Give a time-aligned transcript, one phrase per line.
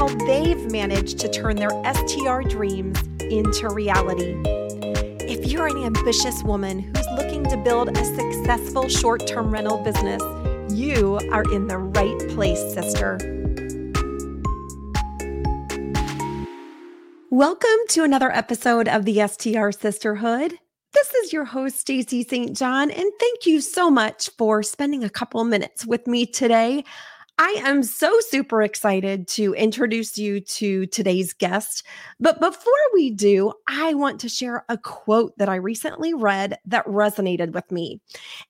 [0.00, 4.34] how they've managed to turn their STR dreams into reality.
[5.28, 10.22] If you're an ambitious woman who's looking to build a successful short term rental business,
[10.72, 13.18] you are in the right place, sister.
[17.28, 20.54] Welcome to another episode of the STR Sisterhood.
[20.94, 22.56] This is your host, Stacy St.
[22.56, 26.84] John, and thank you so much for spending a couple minutes with me today.
[27.42, 31.86] I am so super excited to introduce you to today's guest.
[32.20, 36.84] But before we do, I want to share a quote that I recently read that
[36.84, 38.02] resonated with me.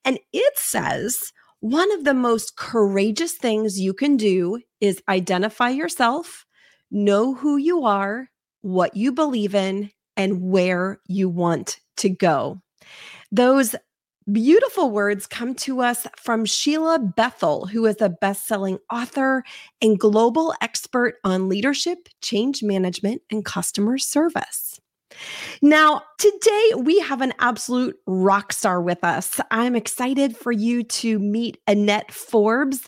[0.04, 6.44] And it says, one of the most courageous things you can do is identify yourself,
[6.90, 8.28] know who you are,
[8.62, 12.60] what you believe in, and where you want to go.
[13.30, 13.76] Those
[14.32, 19.44] beautiful words come to us from Sheila Bethel, who is a best selling author
[19.80, 24.80] and global expert on leadership, change management, and customer service.
[25.60, 29.40] Now, today we have an absolute rock star with us.
[29.50, 32.86] I'm excited for you to meet Annette Fourbes.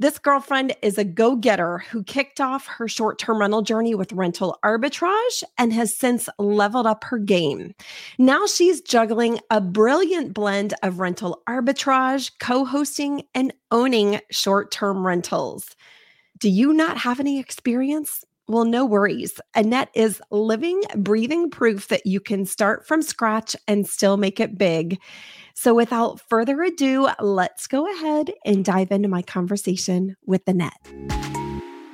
[0.00, 4.12] This girlfriend is a go getter who kicked off her short term rental journey with
[4.12, 7.74] rental arbitrage and has since leveled up her game.
[8.16, 15.04] Now she's juggling a brilliant blend of rental arbitrage, co hosting, and owning short term
[15.04, 15.74] rentals.
[16.38, 18.24] Do you not have any experience?
[18.46, 19.40] Well, no worries.
[19.54, 24.56] Annette is living, breathing proof that you can start from scratch and still make it
[24.56, 24.98] big.
[25.60, 30.78] So, without further ado, let's go ahead and dive into my conversation with Annette.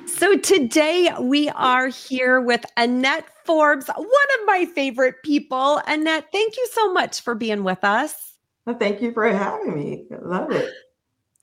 [0.05, 5.81] So, today we are here with Annette Fourbes, one of my favorite people.
[5.87, 8.35] Annette, thank you so much for being with us.
[8.67, 10.05] Well, thank you for having me.
[10.11, 10.71] I love it.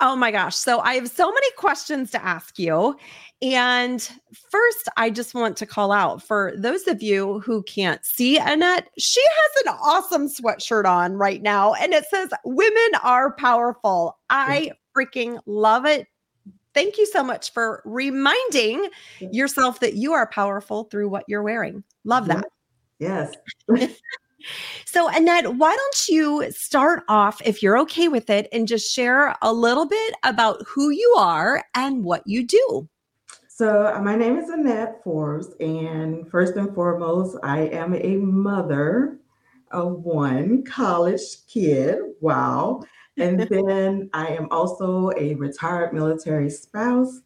[0.04, 0.56] Oh my gosh.
[0.56, 2.96] So I have so many questions to ask you.
[3.40, 4.02] And
[4.50, 8.88] first, I just want to call out for those of you who can't see Annette,
[8.98, 11.74] she has an awesome sweatshirt on right now.
[11.74, 14.18] And it says, Women are powerful.
[14.28, 16.08] I freaking love it.
[16.74, 18.88] Thank you so much for reminding
[19.20, 21.84] yourself that you are powerful through what you're wearing.
[22.02, 22.46] Love that.
[22.98, 23.34] Yes.
[24.92, 29.34] So, Annette, why don't you start off, if you're okay with it, and just share
[29.40, 32.86] a little bit about who you are and what you do?
[33.48, 39.16] So, uh, my name is Annette Fourbes, and first and foremost, I am a mother
[39.70, 41.96] of one college kid.
[42.20, 42.82] Wow.
[43.16, 47.22] And then I am also a retired military spouse.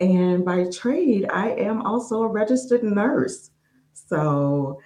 [0.00, 3.52] And by trade, I am also a registered nurse.
[3.94, 4.80] So,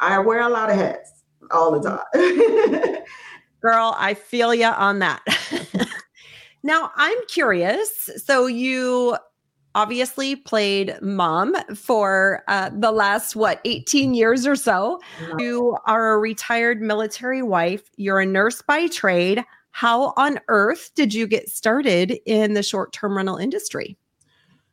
[0.00, 1.15] I wear a lot of hats
[1.50, 3.02] all the time.
[3.62, 5.22] Girl, I feel you on that.
[6.62, 8.10] now, I'm curious.
[8.24, 9.16] So, you
[9.76, 14.98] obviously played mom for uh, the last, what, 18 years or so.
[15.38, 19.44] You are a retired military wife, you're a nurse by trade.
[19.72, 23.98] How on earth did you get started in the short term rental industry?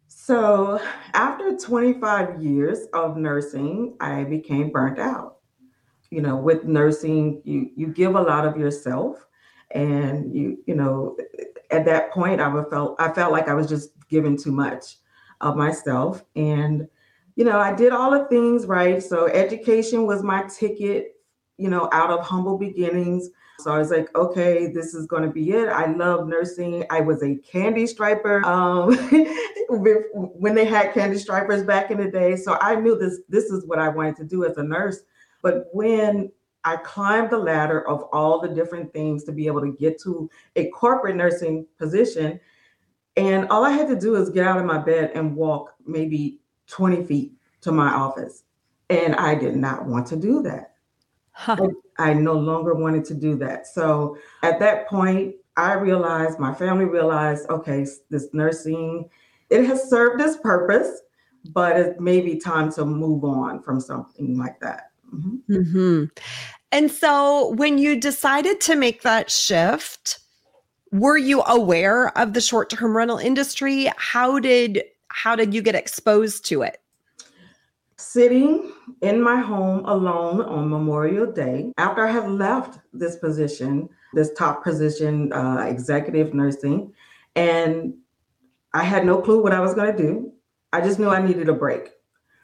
[0.08, 0.80] So,
[1.14, 5.40] after 25 years of nursing, I became burnt out
[6.14, 9.26] you know with nursing you you give a lot of yourself
[9.72, 11.18] and you you know
[11.72, 14.98] at that point i would felt i felt like i was just giving too much
[15.42, 16.88] of myself and
[17.36, 21.16] you know i did all the things right so education was my ticket
[21.58, 25.30] you know out of humble beginnings so I was like, okay, this is going to
[25.30, 25.70] be it.
[25.70, 26.86] I love nursing.
[26.90, 28.94] I was a candy striper um,
[29.70, 32.36] when they had candy stripers back in the day.
[32.36, 35.04] So I knew this this is what I wanted to do as a nurse.
[35.44, 36.32] But when
[36.64, 40.30] I climbed the ladder of all the different things to be able to get to
[40.56, 42.40] a corporate nursing position,
[43.16, 46.40] and all I had to do is get out of my bed and walk maybe
[46.68, 48.44] 20 feet to my office.
[48.90, 50.74] And I did not want to do that.
[51.34, 51.58] Huh.
[51.98, 53.68] I no longer wanted to do that.
[53.68, 59.10] So at that point, I realized, my family realized, okay, this nursing,
[59.50, 61.02] it has served its purpose,
[61.50, 64.93] but it may be time to move on from something like that.
[65.14, 65.54] Mm-hmm.
[65.54, 66.04] Mm-hmm.
[66.72, 70.20] And so when you decided to make that shift,
[70.92, 73.92] were you aware of the short-term rental industry?
[73.98, 76.80] How did how did you get exposed to it?
[78.04, 78.72] sitting
[79.02, 84.64] in my home alone on Memorial Day after I had left this position, this top
[84.64, 86.94] position, uh, executive nursing,
[87.36, 87.94] and
[88.74, 90.32] I had no clue what I was going to do.
[90.74, 91.92] I just knew I needed a break.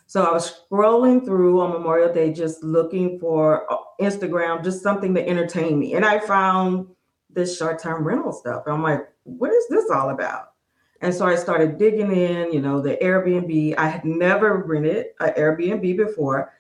[0.10, 5.14] So I was scrolling through on Memorial Day, just looking for uh, Instagram, just something
[5.14, 5.94] to entertain me.
[5.94, 6.88] And I found
[7.30, 8.64] this short term rental stuff.
[8.66, 10.54] I'm like, what is this all about?
[11.02, 13.76] And so I started digging in, you know, the Airbnb.
[13.78, 16.54] I had never rented an Airbnb before.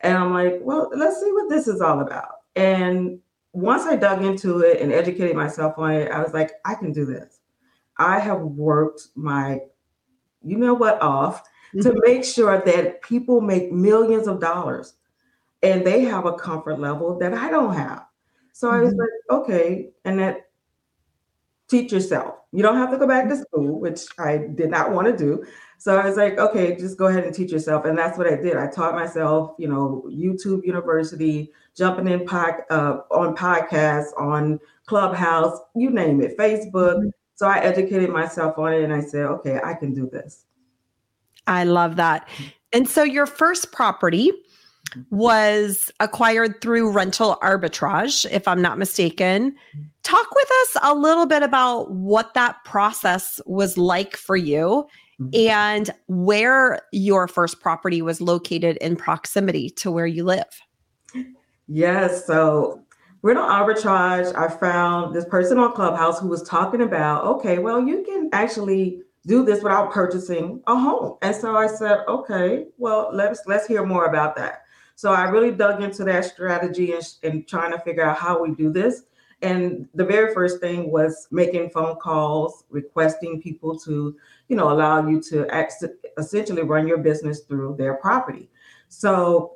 [0.00, 2.40] And I'm like, well, let's see what this is all about.
[2.56, 3.20] And
[3.52, 6.92] once I dug into it and educated myself on it, I was like, I can
[6.92, 7.38] do this.
[7.96, 9.60] I have worked my,
[10.44, 11.44] you know what, off
[11.74, 11.80] mm-hmm.
[11.80, 14.94] to make sure that people make millions of dollars
[15.62, 18.04] and they have a comfort level that I don't have.
[18.52, 18.76] So mm-hmm.
[18.76, 19.00] I was mm-hmm.
[19.00, 19.90] like, okay.
[20.04, 20.48] And that
[21.68, 22.36] teach yourself.
[22.52, 25.44] You don't have to go back to school, which I did not want to do.
[25.76, 27.84] So I was like, okay, just go ahead and teach yourself.
[27.84, 28.56] And that's what I did.
[28.56, 35.58] I taught myself, you know, YouTube University, jumping in pod, uh, on podcasts, on Clubhouse,
[35.76, 36.96] you name it, Facebook.
[36.96, 37.08] Mm-hmm.
[37.34, 40.46] So I educated myself on it and I said, okay, I can do this.
[41.48, 42.28] I love that.
[42.72, 44.30] And so your first property
[45.10, 49.54] was acquired through rental arbitrage, if I'm not mistaken.
[50.02, 54.86] Talk with us a little bit about what that process was like for you
[55.20, 55.50] mm-hmm.
[55.50, 60.44] and where your first property was located in proximity to where you live.
[61.66, 62.24] Yes.
[62.26, 62.82] So,
[63.22, 68.02] rental arbitrage, I found this person on Clubhouse who was talking about, okay, well, you
[68.04, 71.16] can actually do this without purchasing a home.
[71.22, 74.62] And so I said, okay, well, let's let's hear more about that.
[74.94, 78.54] So I really dug into that strategy and, and trying to figure out how we
[78.54, 79.04] do this.
[79.42, 84.16] And the very first thing was making phone calls, requesting people to,
[84.48, 85.46] you know, allow you to
[86.18, 88.50] essentially run your business through their property.
[88.88, 89.54] So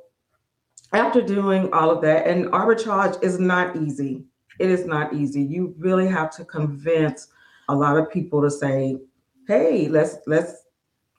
[0.93, 4.23] after doing all of that, and arbitrage is not easy.
[4.59, 5.41] It is not easy.
[5.41, 7.27] You really have to convince
[7.67, 8.97] a lot of people to say,
[9.47, 10.63] "Hey, let's let's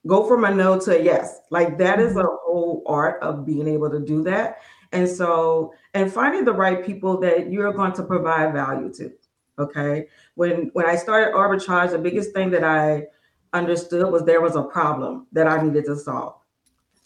[0.06, 1.40] go from a no to a yes.
[1.50, 2.36] Like that is a mm-hmm.
[2.44, 4.58] whole art of being able to do that.
[4.92, 9.12] And so, and finding the right people that you're going to provide value to.
[9.58, 10.06] Okay.
[10.34, 13.06] When when I started arbitrage, the biggest thing that I
[13.52, 16.34] understood was there was a problem that I needed to solve.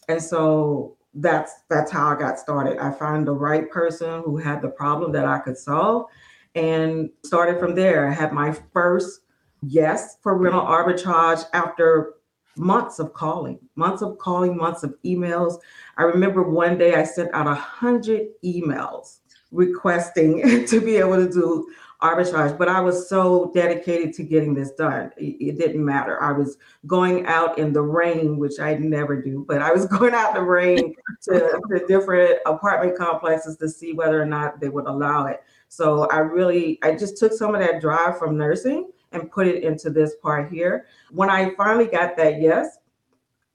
[0.09, 2.79] And so that's that's how I got started.
[2.79, 6.07] I found the right person who had the problem that I could solve
[6.55, 8.09] and started from there.
[8.09, 9.21] I had my first
[9.63, 12.15] yes for rental arbitrage after
[12.57, 15.59] months of calling, months of calling, months of emails.
[15.97, 19.19] I remember one day I sent out a hundred emails
[19.51, 21.67] requesting to be able to do
[22.03, 25.11] arbitrage, but I was so dedicated to getting this done.
[25.17, 26.23] It, it, didn't matter.
[26.23, 26.57] I was
[26.87, 30.43] going out in the rain, which I never do, but I was going out in
[30.43, 30.95] the rain
[31.25, 35.43] to the different apartment complexes to see whether or not they would allow it.
[35.69, 39.63] So I really, I just took some of that drive from nursing and put it
[39.63, 40.87] into this part here.
[41.11, 42.79] When I finally got that yes,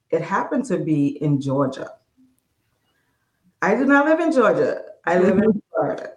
[0.10, 1.90] it happened to be in Georgia.
[3.62, 4.82] I do not live in Georgia.
[5.06, 5.60] I live in mm-hmm.
[5.72, 6.14] Florida.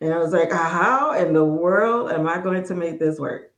[0.00, 3.52] And I was like, how in the world am I going to make this work?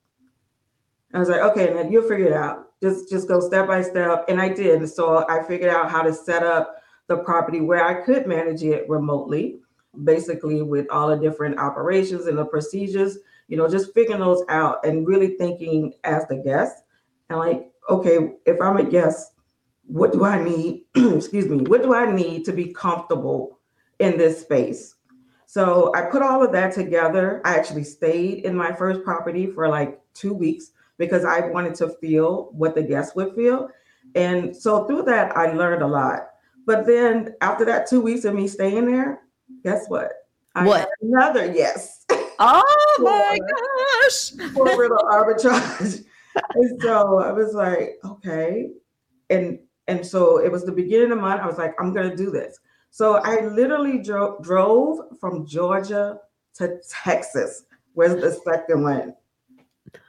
[1.13, 2.67] I was like, okay, then you'll figure it out.
[2.83, 4.27] Just just go step by step.
[4.29, 4.89] And I did.
[4.89, 8.89] So I figured out how to set up the property where I could manage it
[8.89, 9.61] remotely,
[10.05, 14.85] basically with all the different operations and the procedures you know, just figuring those out
[14.85, 16.83] and really thinking as the guest
[17.31, 19.33] and like, okay, if I'm a guest,
[19.87, 20.85] what do I need?
[20.97, 23.61] excuse me, what do I need to be comfortable
[23.99, 24.95] in this space?
[25.47, 27.41] So I put all of that together.
[27.45, 31.91] I actually stayed in my first property for like two weeks because I wanted to
[32.01, 33.71] feel what the guests would feel.
[34.15, 36.31] And so through that, I learned a lot.
[36.67, 39.21] But then after that two weeks of me staying there,
[39.63, 40.13] guess what?
[40.55, 40.89] I what?
[41.01, 42.05] another yes.
[42.39, 44.31] Oh my gosh.
[44.53, 46.05] For rental arbitrage.
[46.55, 48.69] and so I was like, okay.
[49.31, 51.41] And and so it was the beginning of the month.
[51.41, 52.59] I was like, I'm gonna do this.
[52.91, 56.19] So I literally dro- drove from Georgia
[56.55, 57.65] to Texas.
[57.95, 59.15] Where's the second one?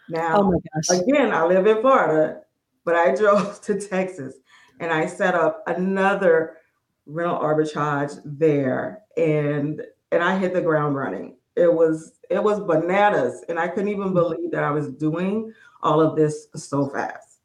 [0.10, 1.02] Now, oh my gosh.
[1.02, 2.42] again, I live in Florida,
[2.86, 4.36] but I drove to Texas
[4.80, 6.58] and I set up another
[7.06, 9.82] rental arbitrage there, and
[10.12, 14.14] and I hit the ground running it was it was bananas and i couldn't even
[14.14, 17.40] believe that i was doing all of this so fast.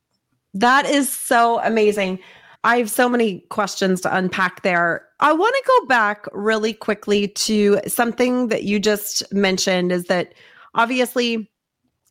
[0.54, 2.18] That is so amazing.
[2.64, 5.06] I have so many questions to unpack there.
[5.20, 10.34] I want to go back really quickly to something that you just mentioned is that
[10.74, 11.50] obviously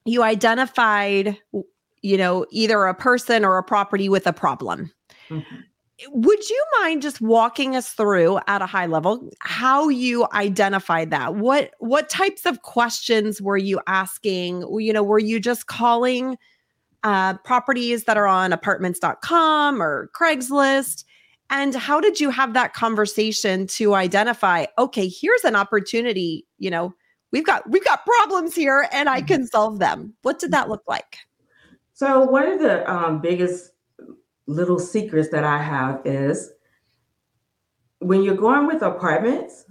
[0.05, 1.37] you identified
[2.01, 4.91] you know either a person or a property with a problem.
[5.29, 5.55] Mm-hmm.
[6.09, 11.35] Would you mind just walking us through at a high level how you identified that?
[11.35, 14.65] What what types of questions were you asking?
[14.79, 16.37] You know, were you just calling
[17.03, 21.03] uh, properties that are on apartments.com or Craigslist?
[21.49, 26.93] And how did you have that conversation to identify, okay, here's an opportunity, you know,
[27.31, 30.13] we've got we've got problems here and I can solve them.
[30.21, 31.17] What did that look like?
[31.93, 33.70] So one of the um, biggest
[34.47, 36.51] little secrets that I have is
[37.99, 39.65] when you're going with apartments,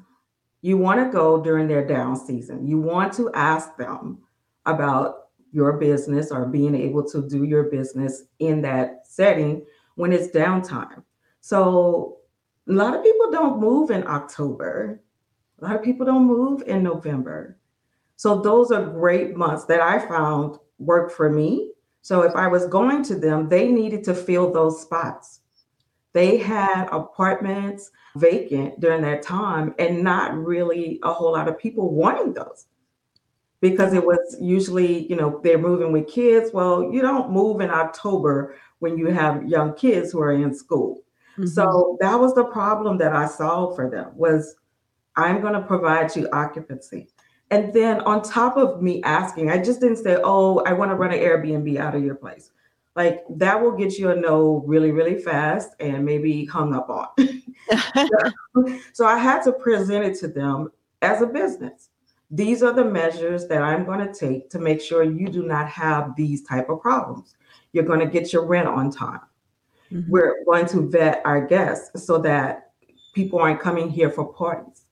[0.62, 2.67] you want to go during their down season.
[2.67, 4.19] You want to ask them
[4.67, 9.65] about your business or being able to do your business in that setting
[9.97, 11.03] when it's downtime.
[11.41, 12.19] So
[12.69, 15.03] a lot of people don't move in October.
[15.61, 17.59] A lot of people don't move in November.
[18.17, 21.70] So those are great months that I found work for me.
[22.02, 25.40] So if I was going to them, they needed to fill those spots.
[26.12, 31.95] They had apartments vacant during that time and not really a whole lot of people
[31.95, 32.66] wanting those
[33.61, 36.50] because it was usually, you know, they're moving with kids.
[36.52, 41.02] Well, you don't move in October when you have young kids who are in school.
[41.33, 41.47] Mm-hmm.
[41.47, 44.57] So that was the problem that I solved for them was
[45.16, 47.09] I'm going to provide you occupancy.
[47.50, 50.95] And then on top of me asking, I just didn't say, "Oh, I want to
[50.95, 52.50] run an Airbnb out of your place."
[52.97, 57.09] Like that will get you a no really, really fast and maybe hung up on.
[58.92, 60.71] so I had to present it to them
[61.02, 61.90] as a business
[62.30, 65.69] these are the measures that I'm going to take to make sure you do not
[65.69, 67.35] have these type of problems.
[67.73, 69.21] You're going to get your rent on time.
[69.92, 70.11] Mm-hmm.
[70.11, 72.71] We're going to vet our guests so that
[73.14, 74.85] people aren't coming here for parties.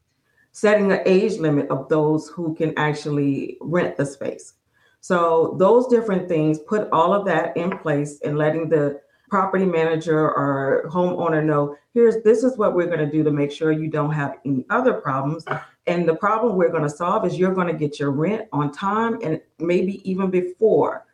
[0.59, 4.55] Setting an age limit of those who can actually rent the space.
[5.01, 9.01] So those different things, put all of that in place and letting the
[9.31, 13.53] property manager or homeowner know here's this is what we're going to do to make
[13.53, 15.45] sure you don't have any other problems.
[15.87, 18.73] And the problem we're going to solve is you're going to get your rent on
[18.73, 21.07] time and maybe even before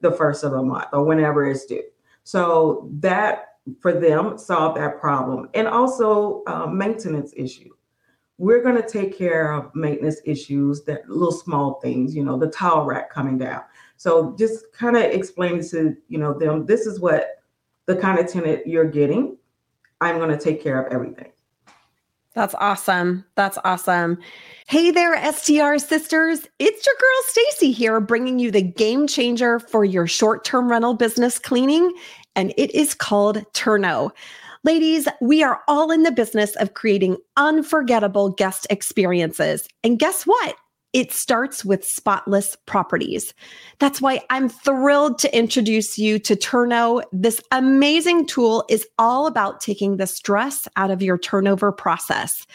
[0.00, 1.82] the first of the month or whenever it's due.
[2.22, 5.48] So that for them solve that problem.
[5.54, 7.71] And also uh, maintenance issue
[8.42, 12.50] we're going to take care of maintenance issues that little small things you know the
[12.50, 13.62] towel rack coming down
[13.96, 17.42] so just kind of explain to you know them this is what
[17.86, 19.36] the kind of tenant you're getting,
[20.00, 21.30] I'm going to take care of everything.
[22.34, 23.26] That's awesome.
[23.34, 24.18] That's awesome.
[24.66, 26.48] Hey there, STR sisters.
[26.58, 30.94] It's your girl Stacy here, bringing you the game changer for your short term rental
[30.94, 31.92] business cleaning,
[32.34, 34.12] and it is called Turno.
[34.64, 39.68] Ladies, we are all in the business of creating unforgettable guest experiences.
[39.82, 40.54] And guess what?
[40.92, 43.34] It starts with spotless properties.
[43.80, 47.02] That's why I'm thrilled to introduce you to Turno.
[47.10, 52.46] This amazing tool is all about taking the stress out of your turnover process.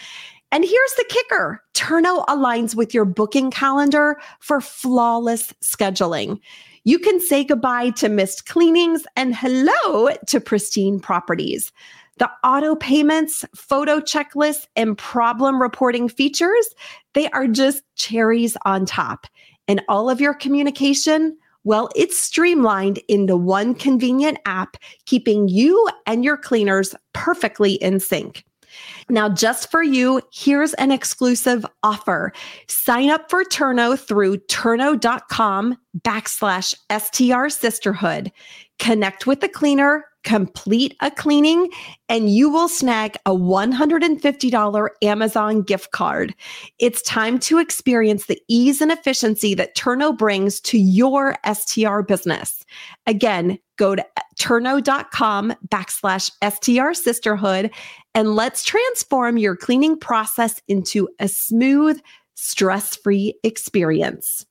[0.52, 6.40] And here's the kicker Turno aligns with your booking calendar for flawless scheduling.
[6.88, 11.74] You can say goodbye to missed cleanings and hello to pristine properties.
[12.18, 16.66] The auto payments, photo checklists, and problem reporting features,
[17.12, 19.28] they are just cherries on top.
[19.68, 26.24] And all of your communication, well, it's streamlined into one convenient app, keeping you and
[26.24, 28.46] your cleaners perfectly in sync.
[29.10, 32.34] Now, just for you, here's an exclusive offer.
[32.68, 38.32] Sign up for Turno through turno.com backslash STR sisterhood.
[38.80, 41.70] Connect with the cleaner complete a cleaning
[42.10, 46.36] and you will snag a $150 Amazon gift card.
[46.80, 52.66] It's time to experience the ease and efficiency that Turno brings to your STR business.
[53.06, 54.06] Again, go to
[54.38, 57.72] turno.com backslash STR sisterhood
[58.14, 62.02] and let's transform your cleaning process into a smooth,
[62.34, 64.46] stress free experience.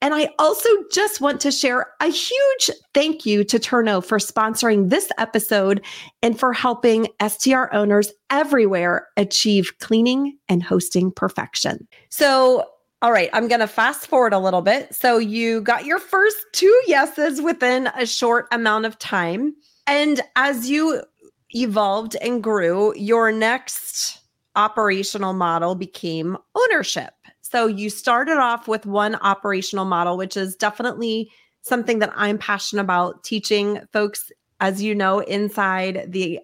[0.00, 4.90] And I also just want to share a huge thank you to Turno for sponsoring
[4.90, 5.84] this episode
[6.22, 11.88] and for helping STR owners everywhere achieve cleaning and hosting perfection.
[12.10, 12.64] So,
[13.02, 14.94] all right, I'm going to fast forward a little bit.
[14.94, 19.54] So, you got your first two yeses within a short amount of time.
[19.88, 21.02] And as you
[21.50, 24.20] evolved and grew, your next
[24.54, 27.14] operational model became ownership.
[27.50, 31.30] So you started off with one operational model, which is definitely
[31.62, 36.40] something that I'm passionate about teaching folks, as you know, inside the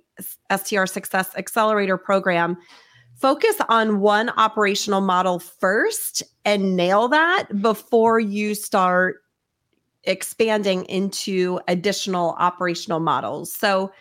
[0.54, 2.56] STR Success Accelerator program.
[3.16, 9.16] Focus on one operational model first and nail that before you start
[10.04, 13.54] expanding into additional operational models.
[13.54, 13.92] So,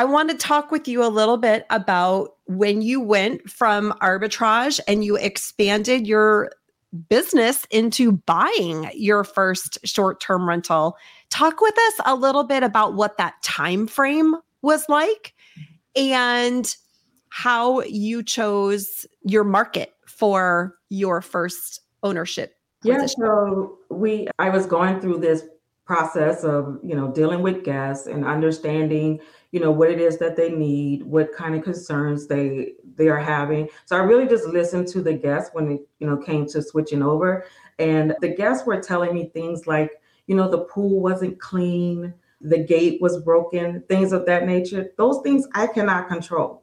[0.00, 4.80] I want to talk with you a little bit about when you went from arbitrage
[4.88, 6.52] and you expanded your
[7.10, 10.96] business into buying your first short-term rental.
[11.28, 15.34] Talk with us a little bit about what that time frame was like
[15.94, 16.74] and
[17.28, 22.54] how you chose your market for your first ownership.
[22.84, 25.44] Yeah, so we I was going through this
[25.84, 29.20] process of, you know, dealing with guests and understanding,
[29.52, 33.18] you know, what it is that they need, what kind of concerns they they are
[33.18, 33.68] having.
[33.86, 37.02] So I really just listened to the guests when it, you know, came to switching
[37.02, 37.44] over
[37.78, 39.90] and the guests were telling me things like,
[40.26, 44.92] you know, the pool wasn't clean, the gate was broken, things of that nature.
[44.96, 46.62] Those things I cannot control.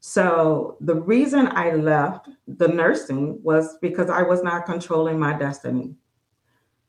[0.00, 5.94] So the reason I left the nursing was because I was not controlling my destiny.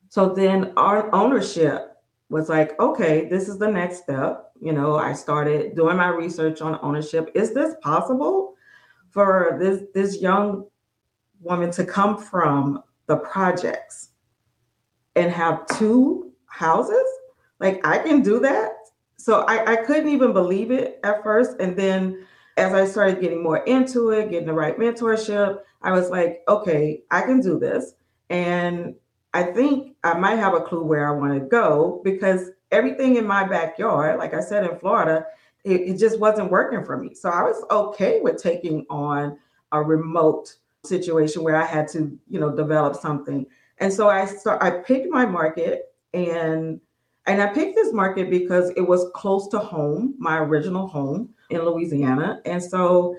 [0.09, 1.97] So then our ownership
[2.29, 4.44] was like, okay, this is the next step.
[4.61, 7.29] You know, I started doing my research on ownership.
[7.35, 8.55] Is this possible
[9.11, 10.65] for this this young
[11.41, 14.09] woman to come from the projects
[15.15, 17.05] and have two houses?
[17.59, 18.71] Like I can do that.
[19.17, 21.59] So I, I couldn't even believe it at first.
[21.59, 22.25] And then
[22.57, 27.03] as I started getting more into it, getting the right mentorship, I was like, okay,
[27.11, 27.93] I can do this.
[28.29, 28.95] And
[29.33, 33.25] I think I might have a clue where I want to go because everything in
[33.25, 35.25] my backyard, like I said in Florida,
[35.63, 37.13] it, it just wasn't working for me.
[37.13, 39.39] So I was okay with taking on
[39.71, 40.55] a remote
[40.85, 43.45] situation where I had to, you know, develop something.
[43.79, 46.79] And so I start I picked my market and
[47.27, 51.61] and I picked this market because it was close to home, my original home in
[51.63, 52.39] Louisiana.
[52.45, 53.17] And so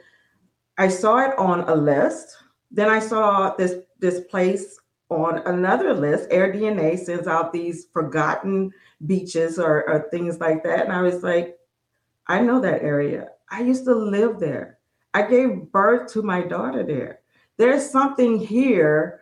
[0.79, 2.37] I saw it on a list.
[2.71, 6.31] Then I saw this this place on another list.
[6.31, 8.73] AirDNA sends out these forgotten
[9.07, 10.85] beaches or, or things like that.
[10.85, 11.57] And I was like,
[12.27, 13.29] I know that area.
[13.51, 14.79] I used to live there.
[15.15, 17.21] I gave birth to my daughter there.
[17.57, 19.21] There's something here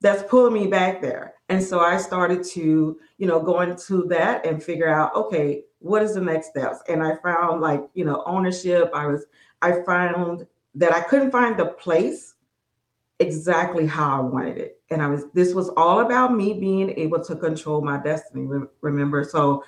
[0.00, 1.34] that's pulling me back there.
[1.48, 6.02] And so I started to, you know, go into that and figure out, okay, what
[6.02, 6.78] is the next steps?
[6.88, 8.90] And I found like, you know, ownership.
[8.94, 9.26] I was,
[9.62, 12.34] I found that I couldn't find the place
[13.20, 14.80] exactly how I wanted it.
[14.90, 18.48] And I was, this was all about me being able to control my destiny,
[18.80, 19.22] remember?
[19.24, 19.62] So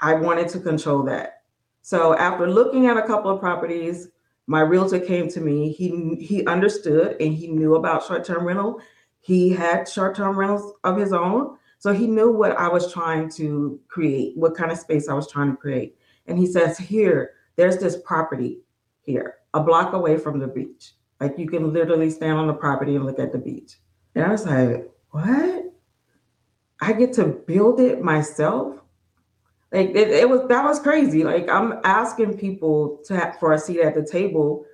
[0.00, 1.42] I wanted to control that.
[1.82, 4.08] So after looking at a couple of properties,
[4.46, 5.70] my realtor came to me.
[5.70, 8.80] He he understood and he knew about short-term rental.
[9.20, 11.56] He had short-term rentals of his own.
[11.78, 15.30] So he knew what I was trying to create, what kind of space I was
[15.30, 15.96] trying to create.
[16.26, 18.60] And he says, Here, there's this property
[19.02, 20.94] here, a block away from the beach.
[21.20, 23.76] Like you can literally stand on the property and look at the beach.
[24.14, 25.64] And I was like, What?
[26.80, 28.76] I get to build it myself?
[29.72, 31.22] Like it, it was that was crazy.
[31.24, 34.64] Like I'm asking people to have, for a seat at the table,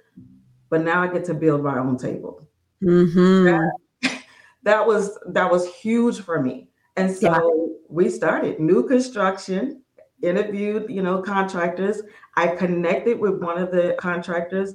[0.71, 2.47] but now I get to build my own table.
[2.83, 3.45] Mm-hmm.
[3.45, 4.23] That,
[4.63, 7.75] that was that was huge for me and so yeah.
[7.89, 9.83] we started new construction,
[10.23, 12.03] interviewed, you know, contractors.
[12.37, 14.75] I connected with one of the contractors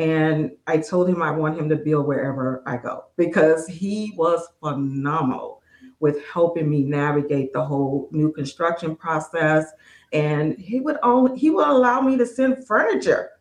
[0.00, 4.48] and I told him I want him to build wherever I go because he was
[4.58, 5.62] phenomenal
[6.00, 9.66] with helping me navigate the whole new construction process.
[10.14, 13.32] And he would only he would allow me to send furniture.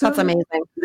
[0.00, 0.42] That's amazing.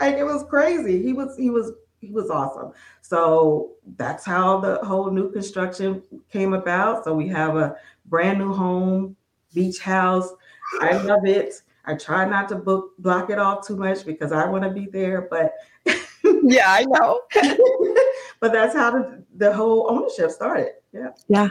[0.00, 1.02] like it was crazy.
[1.02, 2.72] He was he was he was awesome.
[3.02, 7.04] So that's how the whole new construction came about.
[7.04, 9.14] So we have a brand new home,
[9.52, 10.30] beach house.
[10.80, 11.62] I love it.
[11.84, 14.86] I try not to book block it off too much because I want to be
[14.86, 15.52] there, but
[16.42, 17.22] yeah, I know.
[18.40, 20.72] but that's how the, the whole ownership started.
[20.92, 21.10] Yeah.
[21.28, 21.48] Yeah.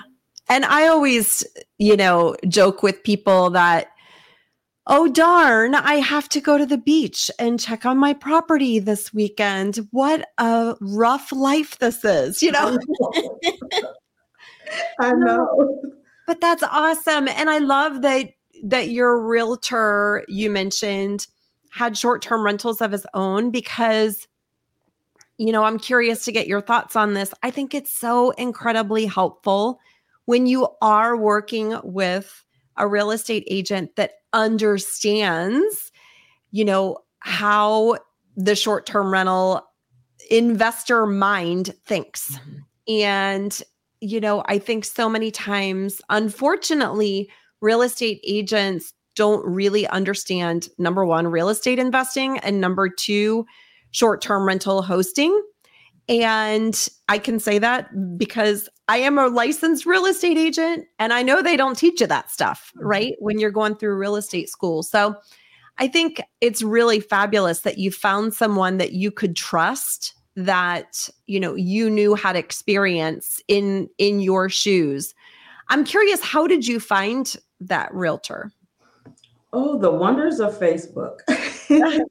[0.50, 1.46] And I always,
[1.78, 3.88] you know, joke with people that
[4.88, 9.14] oh darn, I have to go to the beach and check on my property this
[9.14, 9.78] weekend.
[9.92, 12.78] What a rough life this is, you know?
[15.00, 15.82] I know.
[16.28, 17.28] But that's awesome.
[17.28, 18.32] And I love that
[18.64, 21.28] that your realtor you mentioned
[21.72, 24.28] had short-term rentals of his own because
[25.42, 27.34] you know, I'm curious to get your thoughts on this.
[27.42, 29.80] I think it's so incredibly helpful
[30.26, 32.44] when you are working with
[32.78, 35.92] a real estate agent that understands,
[36.52, 37.98] you know, how
[38.38, 39.68] the short term rental
[40.30, 42.38] investor mind thinks.
[42.38, 42.58] Mm-hmm.
[43.02, 43.62] And,
[44.00, 51.06] you know, I think so many times, unfortunately, real estate agents don't really understand number
[51.06, 53.46] one, real estate investing, and number two,
[53.92, 55.40] short term rental hosting.
[56.10, 61.22] And I can say that because I am a licensed real estate agent and I
[61.24, 62.88] know they don't teach you that stuff, Mm-hmm.
[62.88, 63.14] right?
[63.20, 64.84] When you're going through real estate school.
[64.84, 65.16] So
[65.78, 71.40] I think it's really fabulous that you found someone that you could trust that, you
[71.40, 75.14] know, you knew had experience in in your shoes.
[75.70, 78.52] I'm curious how did you find that realtor?
[79.54, 81.20] Oh, the wonders of Facebook.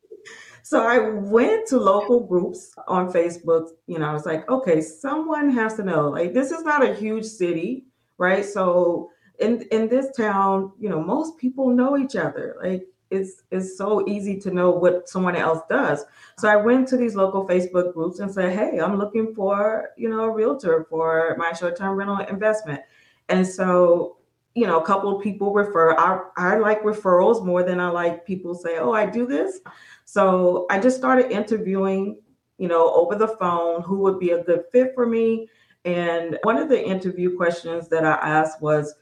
[0.63, 3.71] so I went to local groups on Facebook.
[3.87, 6.11] You know, I was like, okay, someone has to know.
[6.11, 7.87] Like, this is not a huge city,
[8.19, 8.45] right?
[8.45, 12.57] So in in this town, you know, most people know each other.
[12.63, 16.05] Like, it's it's so easy to know what someone else does.
[16.39, 20.09] So I went to these local Facebook groups and said, hey, I'm looking for you
[20.09, 22.83] know a realtor for my short term rental investment.
[23.29, 24.19] And so
[24.55, 25.95] you know, a couple of people refer.
[25.97, 29.61] I, I like referrals more than I like people say, oh, I do this.
[30.05, 32.21] So I just started interviewing,
[32.59, 35.49] you know, over the phone who would be a good fit for me.
[35.85, 38.95] And one of the interview questions that I asked was,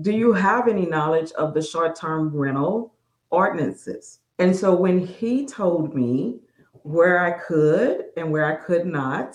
[0.00, 2.94] do you have any knowledge of the short term rental
[3.30, 4.20] ordinances?
[4.38, 6.38] And so when he told me
[6.82, 9.34] where I could and where I could not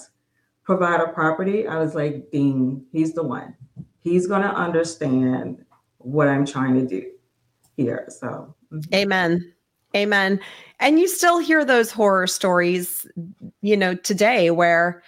[0.64, 3.56] provide a property, I was like, ding, he's the one
[4.02, 5.64] he's going to understand
[5.98, 7.10] what I'm trying to do
[7.78, 8.06] here.
[8.10, 8.94] So, mm-hmm.
[8.94, 9.54] amen.
[9.96, 10.40] Amen.
[10.80, 13.06] And you still hear those horror stories,
[13.62, 15.04] you know, today where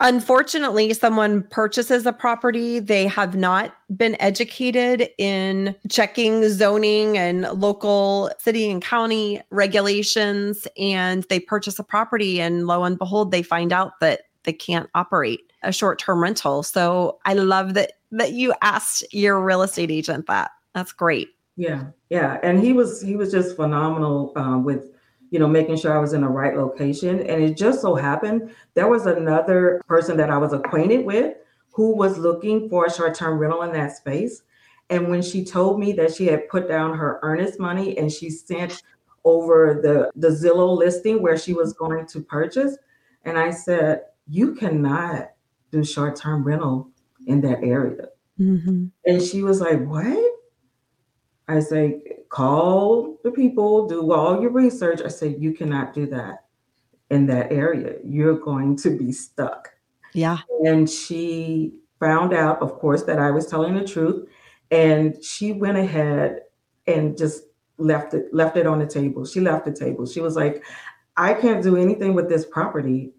[0.00, 8.30] unfortunately someone purchases a property, they have not been educated in checking zoning and local
[8.38, 13.72] city and county regulations, and they purchase a property, and lo and behold, they find
[13.72, 16.62] out that they can't operate a short-term rental.
[16.62, 20.50] So I love that that you asked your real estate agent that.
[20.74, 21.28] That's great.
[21.56, 24.92] Yeah, yeah, and he was he was just phenomenal um, with
[25.30, 27.20] you know making sure I was in the right location.
[27.20, 31.36] And it just so happened there was another person that I was acquainted with
[31.72, 34.42] who was looking for a short-term rental in that space.
[34.88, 38.30] And when she told me that she had put down her earnest money and she
[38.30, 38.82] sent
[39.24, 42.76] over the the Zillow listing where she was going to purchase,
[43.24, 45.30] and I said, "You cannot
[45.70, 46.90] do short-term rental
[47.26, 48.08] in that area.
[48.38, 48.86] Mm-hmm.
[49.04, 50.32] And she was like, What?
[51.48, 55.00] I say, Call the people, do all your research.
[55.04, 56.44] I said, You cannot do that
[57.10, 57.96] in that area.
[58.04, 59.70] You're going to be stuck.
[60.14, 60.38] Yeah.
[60.64, 64.28] And she found out, of course, that I was telling the truth.
[64.70, 66.42] And she went ahead
[66.86, 67.42] and just
[67.78, 69.24] left it left it on the table.
[69.24, 70.06] She left the table.
[70.06, 70.64] She was like,
[71.16, 73.12] I can't do anything with this property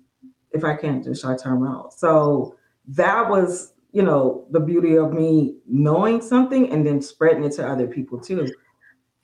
[0.54, 1.94] if I can't do short-term rental.
[1.96, 2.56] So
[2.88, 7.68] that was you know the beauty of me knowing something and then spreading it to
[7.68, 8.48] other people too.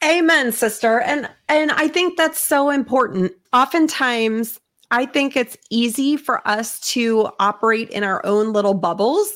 [0.04, 1.00] Amen sister.
[1.02, 3.34] And and i think that's so important.
[3.54, 4.60] Oftentimes
[4.92, 9.32] i think it's easy for us to operate in our own little bubbles.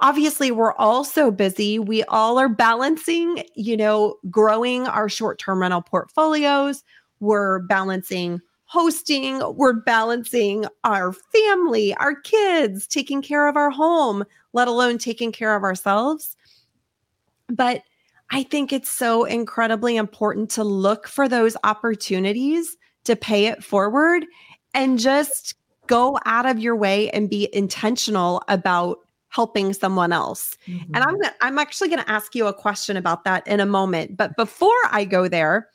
[0.00, 1.78] Obviously we're all so busy.
[1.78, 6.84] We all are balancing you know growing our short-term rental portfolios.
[7.20, 14.68] We're balancing hosting, we're balancing our family, our kids, taking care of our home, let
[14.68, 16.36] alone taking care of ourselves.
[17.48, 17.82] But
[18.30, 24.26] I think it's so incredibly important to look for those opportunities to pay it forward
[24.74, 25.54] and just
[25.86, 28.98] go out of your way and be intentional about
[29.30, 30.58] helping someone else.
[30.66, 30.94] Mm-hmm.
[30.94, 34.18] And I'm I'm actually going to ask you a question about that in a moment,
[34.18, 35.68] but before I go there,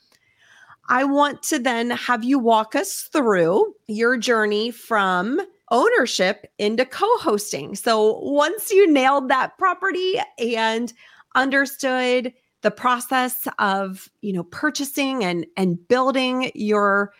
[0.88, 7.08] I want to then have you walk us through your journey from ownership into co
[7.18, 7.74] hosting.
[7.74, 10.92] So once you nailed that property and
[11.34, 12.32] understood
[12.64, 17.12] the process of you know purchasing and and building your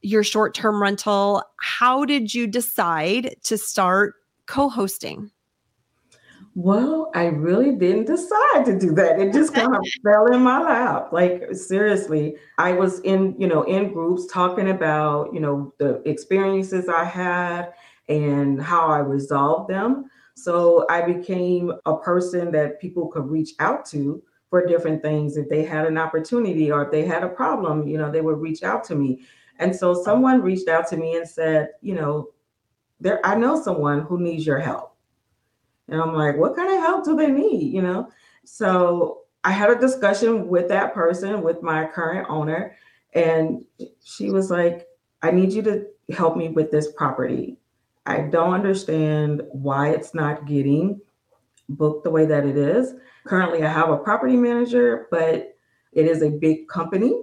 [0.00, 4.14] your short-term rental how did you decide to start
[4.46, 5.30] co-hosting
[6.58, 9.20] well, I really didn't decide to do that.
[9.20, 11.12] It just kind of fell in my lap.
[11.12, 16.88] Like seriously, I was in, you know, in groups talking about, you know, the experiences
[16.88, 17.74] I had
[18.08, 20.10] and how I resolved them.
[20.34, 25.48] So I became a person that people could reach out to for different things if
[25.48, 28.64] they had an opportunity or if they had a problem, you know, they would reach
[28.64, 29.20] out to me.
[29.60, 32.30] And so someone reached out to me and said, you know,
[32.98, 34.87] there I know someone who needs your help
[35.88, 37.72] and I'm like, what kind of help do they need?
[37.72, 38.08] You know?
[38.44, 42.76] So I had a discussion with that person, with my current owner,
[43.14, 43.64] and
[44.04, 44.86] she was like,
[45.22, 47.56] I need you to help me with this property.
[48.06, 51.00] I don't understand why it's not getting
[51.68, 52.94] booked the way that it is.
[53.26, 55.54] Currently, I have a property manager, but
[55.92, 57.22] it is a big company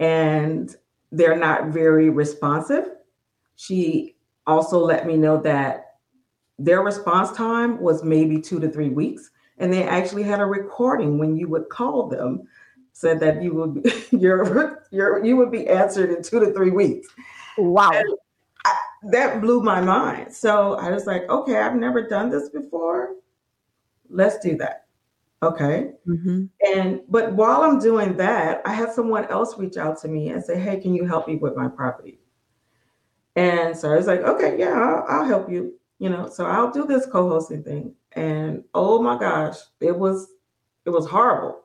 [0.00, 0.74] and
[1.12, 2.86] they're not very responsive.
[3.56, 5.89] She also let me know that
[6.60, 9.30] their response time was maybe two to three weeks.
[9.58, 12.46] And they actually had a recording when you would call them,
[12.92, 16.70] said that you would be, your your you would be answered in two to three
[16.70, 17.08] weeks.
[17.58, 17.90] Wow.
[18.64, 18.74] I,
[19.10, 20.32] that blew my mind.
[20.32, 23.14] So I was like, okay, I've never done this before.
[24.08, 24.86] Let's do that.
[25.42, 25.92] Okay.
[26.06, 26.44] Mm-hmm.
[26.74, 30.44] And but while I'm doing that, I had someone else reach out to me and
[30.44, 32.18] say, "Hey, can you help me with my property?"
[33.36, 36.72] And so I was like, "Okay, yeah, I'll, I'll help you." You know, so I'll
[36.72, 37.94] do this co-hosting thing.
[38.12, 40.32] And oh my gosh, it was
[40.86, 41.60] it was horrible.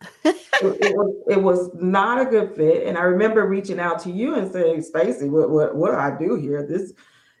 [0.24, 2.88] it, it, was it was not a good fit.
[2.88, 6.16] And I remember reaching out to you and saying, "Stacy, what what what do I
[6.18, 6.66] do here?
[6.66, 6.92] This."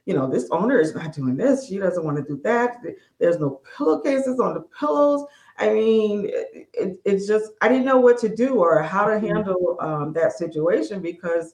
[0.06, 1.68] You know, this owner is not doing this.
[1.68, 2.78] She doesn't want to do that.
[3.18, 5.26] There's no pillowcases on the pillows.
[5.58, 9.26] I mean, it, it's just I didn't know what to do or how to mm-hmm.
[9.26, 11.52] handle um, that situation because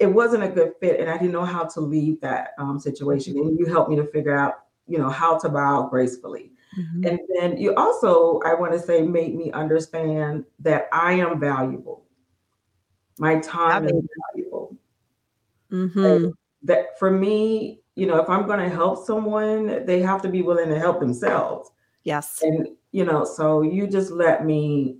[0.00, 3.36] it wasn't a good fit, and I didn't know how to leave that um, situation.
[3.36, 6.52] And you helped me to figure out, you know, how to bow gracefully.
[6.78, 7.06] Mm-hmm.
[7.06, 12.06] And then you also, I want to say, made me understand that I am valuable.
[13.18, 13.92] My time is
[14.32, 14.76] valuable.
[15.70, 16.30] Mm-hmm.
[16.62, 20.40] That for me, you know, if I'm going to help someone, they have to be
[20.40, 21.70] willing to help themselves.
[22.04, 22.40] Yes.
[22.42, 24.96] And you know, so you just let me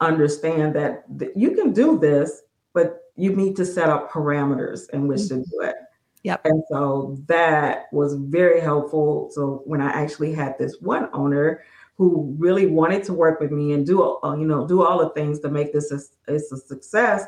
[0.00, 2.42] understand that th- you can do this,
[2.74, 5.42] but you need to set up parameters in which mm-hmm.
[5.42, 5.76] to do it.
[6.24, 6.40] Yep.
[6.44, 9.30] And so that was very helpful.
[9.32, 11.62] So when I actually had this one owner
[11.98, 15.10] who really wanted to work with me and do, uh, you know, do all the
[15.10, 17.24] things to make this a, a success,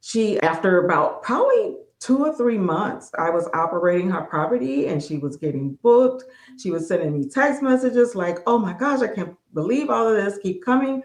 [0.00, 5.18] she, after about probably two or three months, I was operating her property and she
[5.18, 6.24] was getting booked.
[6.58, 10.16] She was sending me text messages like, oh my gosh, I can't believe all of
[10.16, 11.02] this, keep coming.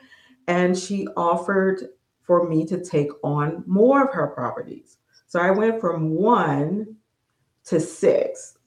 [0.47, 1.89] And she offered
[2.25, 4.97] for me to take on more of her properties.
[5.27, 6.95] So I went from one
[7.65, 8.57] to six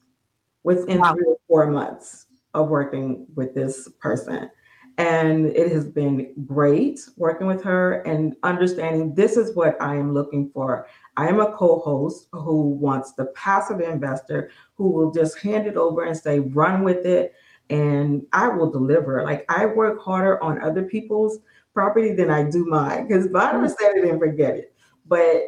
[0.63, 1.13] within wow.
[1.13, 4.49] three or four months of working with this person.
[4.97, 10.13] And it has been great working with her and understanding this is what I am
[10.13, 10.87] looking for.
[11.15, 15.77] I am a co host who wants the passive investor who will just hand it
[15.77, 17.33] over and say, run with it,
[17.69, 19.23] and I will deliver.
[19.23, 21.39] Like I work harder on other people's
[21.73, 23.73] property than I do mine because bottom mm-hmm.
[23.79, 24.73] set it and forget it.
[25.05, 25.43] But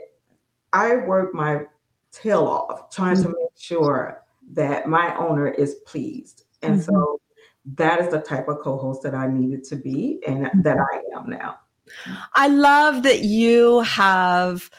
[0.73, 1.63] I work my
[2.11, 3.31] tail off trying mm-hmm.
[3.31, 6.43] to make sure that my owner is pleased.
[6.61, 6.91] And mm-hmm.
[6.91, 7.21] so
[7.75, 11.15] that is the type of co-host that I needed to be and that mm-hmm.
[11.15, 11.57] I am now.
[12.35, 14.69] I love that you have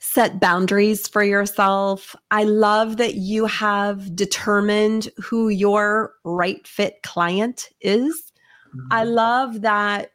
[0.00, 2.14] set boundaries for yourself.
[2.30, 8.32] I love that you have determined who your right fit client is.
[8.68, 8.86] Mm-hmm.
[8.90, 10.12] I love that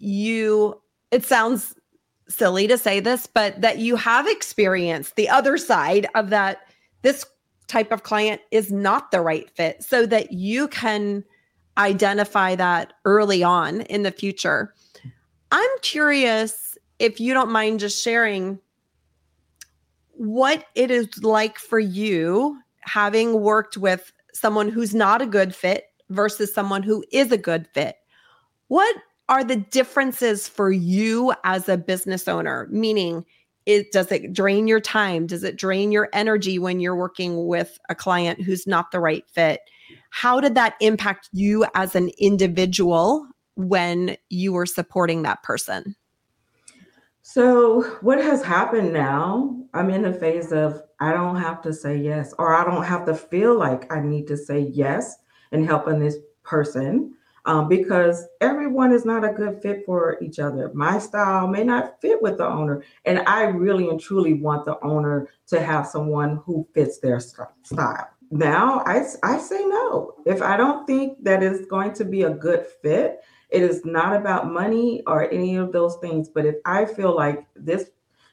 [0.00, 1.74] you, it sounds
[2.28, 6.60] silly to say this, but that you have experienced the other side of that.
[7.02, 7.24] This
[7.68, 11.24] type of client is not the right fit so that you can
[11.78, 14.74] identify that early on in the future.
[15.52, 18.58] I'm curious if you don't mind just sharing
[20.12, 25.84] what it is like for you having worked with someone who's not a good fit
[26.10, 27.96] versus someone who is a good fit.
[28.68, 28.96] What
[29.30, 32.68] are the differences for you as a business owner?
[32.70, 33.24] Meaning,
[33.64, 35.26] it does it drain your time?
[35.26, 39.24] Does it drain your energy when you're working with a client who's not the right
[39.30, 39.60] fit?
[40.10, 45.94] How did that impact you as an individual when you were supporting that person?
[47.22, 49.56] So, what has happened now?
[49.72, 53.06] I'm in the phase of I don't have to say yes, or I don't have
[53.06, 55.16] to feel like I need to say yes
[55.52, 60.70] in helping this person um, because everyone is not a good fit for each other.
[60.74, 64.78] My style may not fit with the owner, and I really and truly want the
[64.84, 67.54] owner to have someone who fits their style
[68.30, 70.14] now I, I say no.
[70.24, 74.14] If I don't think that it's going to be a good fit, it is not
[74.14, 76.28] about money or any of those things.
[76.28, 77.90] But if I feel like this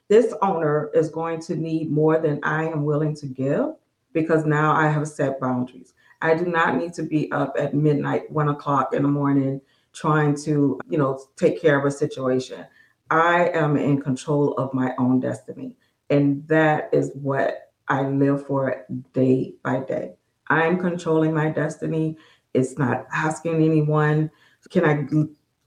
[0.09, 3.73] this owner is going to need more than I am willing to give,
[4.13, 5.93] because now I have set boundaries.
[6.21, 9.62] I do not need to be up at midnight, one o'clock in the morning,
[9.93, 12.65] trying to, you know, take care of a situation.
[13.10, 15.75] I am in control of my own destiny.
[16.10, 20.15] And that is what I live for day by day.
[20.49, 22.17] I'm controlling my destiny.
[22.53, 24.32] It's not asking anyone,
[24.69, 25.06] can I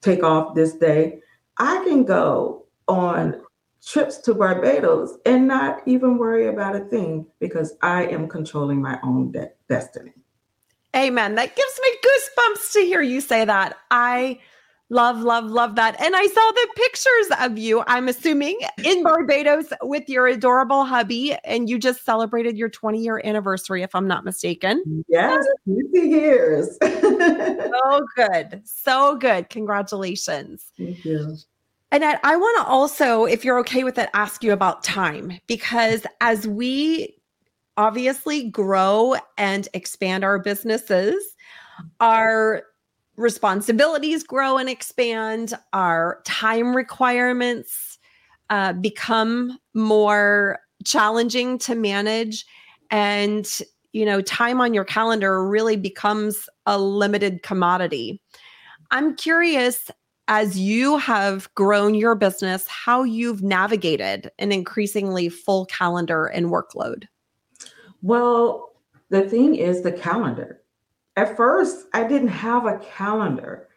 [0.01, 1.21] take off this day?
[1.59, 3.43] I can go on
[3.85, 8.99] trips to Barbados and not even worry about a thing because I am controlling my
[9.03, 10.13] own de- destiny.
[10.97, 11.37] Amen.
[11.37, 13.77] That gives me goosebumps to hear you say that.
[13.91, 14.41] I
[14.93, 16.01] Love, love, love that.
[16.01, 21.37] And I saw the pictures of you, I'm assuming, in Barbados with your adorable hubby.
[21.45, 25.05] And you just celebrated your 20 year anniversary, if I'm not mistaken.
[25.09, 26.77] Yes, 20 years.
[26.83, 28.63] so good.
[28.65, 29.49] So good.
[29.49, 30.73] Congratulations.
[30.77, 31.37] Thank you.
[31.93, 35.39] And I, I want to also, if you're okay with it, ask you about time
[35.47, 37.17] because as we
[37.81, 41.35] obviously grow and expand our businesses,
[41.99, 42.63] our
[43.17, 47.99] responsibilities grow and expand, our time requirements
[48.51, 52.45] uh, become more challenging to manage.
[52.91, 53.49] And,
[53.93, 58.21] you know, time on your calendar really becomes a limited commodity.
[58.91, 59.91] I'm curious,
[60.29, 67.05] as you have grown your business, how you've navigated an increasingly full calendar and workload.
[68.03, 68.73] Well,
[69.09, 70.61] the thing is the calendar
[71.17, 73.69] at first, I didn't have a calendar.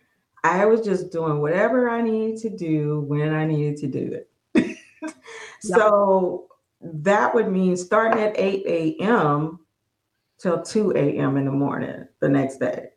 [0.44, 4.24] I was just doing whatever I needed to do when I needed to do
[4.56, 4.78] it.
[5.62, 6.48] so
[6.82, 8.66] that would mean starting at 8
[9.02, 9.60] a.m.
[10.38, 11.38] till 2 a.m.
[11.38, 12.90] in the morning the next day.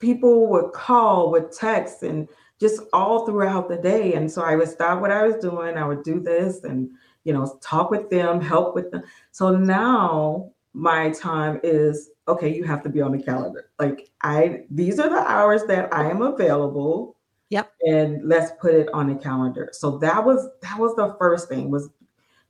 [0.00, 2.28] People would call, would text, and
[2.60, 4.14] just all throughout the day.
[4.14, 5.76] And so I would stop what I was doing.
[5.76, 6.90] I would do this and,
[7.24, 9.02] you know, talk with them, help with them.
[9.30, 13.70] So now my time is okay, you have to be on the calendar.
[13.78, 17.16] Like I these are the hours that I am available.
[17.50, 17.72] Yep.
[17.86, 19.70] And let's put it on the calendar.
[19.72, 21.88] So that was that was the first thing was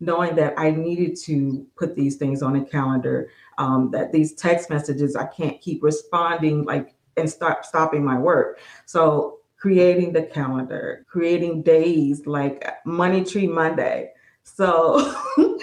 [0.00, 3.30] knowing that I needed to put these things on a calendar.
[3.58, 8.58] Um, that these text messages I can't keep responding like and stop stopping my work.
[8.86, 14.10] So creating the calendar, creating days like Money Tree Monday.
[14.44, 15.14] So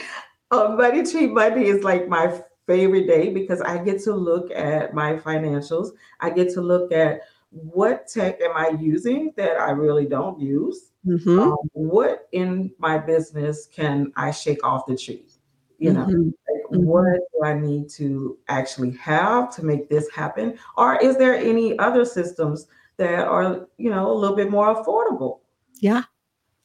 [0.51, 4.93] uh, Money Tree Monday is like my favorite day because I get to look at
[4.93, 5.89] my financials.
[6.19, 10.91] I get to look at what tech am I using that I really don't use?
[11.05, 11.39] Mm-hmm.
[11.39, 15.25] Um, what in my business can I shake off the tree?
[15.79, 16.25] You know, mm-hmm.
[16.25, 16.85] like, mm-hmm.
[16.85, 20.57] what do I need to actually have to make this happen?
[20.77, 25.39] Or is there any other systems that are, you know, a little bit more affordable?
[25.79, 26.03] Yeah.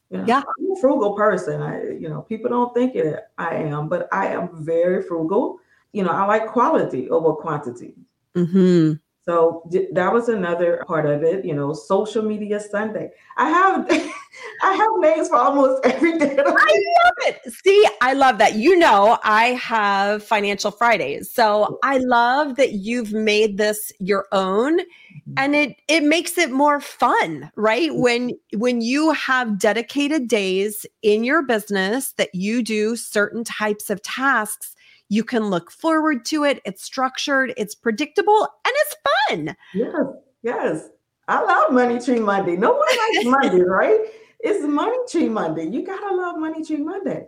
[0.09, 0.37] You know, yeah.
[0.37, 1.61] I'm a frugal person.
[1.61, 5.59] I, you know, people don't think it I am, but I am very frugal
[5.97, 7.95] you know, I like quality over quantity.
[8.35, 8.93] Mm-hmm.
[9.25, 11.43] So that was another part of it.
[11.43, 13.09] You know, social media Sunday.
[13.35, 13.85] I have
[14.63, 16.37] I have names for almost every day.
[16.37, 17.51] I love it.
[17.51, 18.55] See, I love that.
[18.55, 21.31] You know, I have financial Fridays.
[21.31, 25.33] So I love that you've made this your own mm-hmm.
[25.35, 27.89] and it it makes it more fun, right?
[27.89, 28.01] Mm-hmm.
[28.01, 34.01] When when you have dedicated days in your business that you do certain types of
[34.03, 34.75] tasks
[35.09, 36.61] you can look forward to it.
[36.65, 38.95] It's structured, it's predictable, and it's
[39.29, 39.55] fun.
[39.73, 40.05] Yes,
[40.43, 40.89] yes.
[41.27, 42.55] I love Money Tree Monday.
[42.55, 43.99] No one likes Monday, right?
[44.39, 45.65] It's Money Tree Monday.
[45.67, 47.25] You gotta love Money Tree Monday.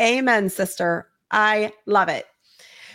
[0.00, 1.08] Amen, sister.
[1.30, 2.26] I love it.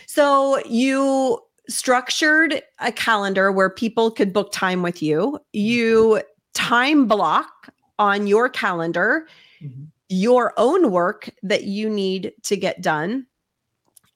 [0.06, 5.38] So you structured a calendar where people could book time with you.
[5.52, 6.22] You
[6.54, 9.26] time block on your calendar
[9.62, 9.84] mm-hmm.
[10.08, 13.26] your own work that you need to get done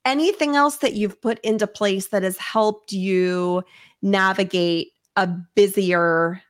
[0.09, 3.63] anything else that you've put into place that has helped you
[4.01, 6.41] navigate a busier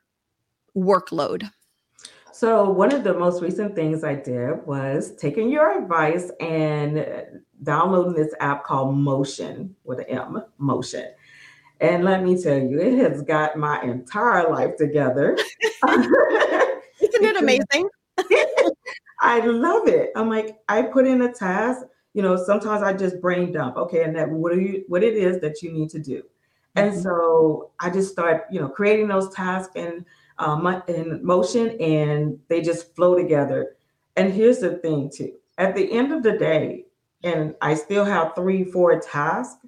[0.75, 1.51] workload?
[2.31, 7.21] So, one of the most recent things I did was taking your advice and uh,
[7.63, 11.07] downloading this app called Motion with an M, Motion.
[11.81, 15.37] And let me tell you, it has got my entire life together.
[15.83, 17.89] Isn't it amazing?
[19.21, 20.11] I love it.
[20.15, 23.77] I'm like, I put in a task you know, sometimes I just brain dump.
[23.77, 26.23] Okay, and that what are you what it is that you need to do.
[26.75, 27.01] And mm-hmm.
[27.01, 30.05] so I just start, you know, creating those tasks and
[30.37, 33.75] um, in motion, and they just flow together.
[34.15, 36.85] And here's the thing, too: at the end of the day,
[37.23, 39.65] and I still have three, four tasks.